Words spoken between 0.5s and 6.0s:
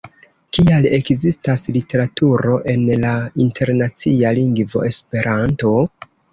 Kial ekzistas literaturo en la internacia lingvo Esperanto?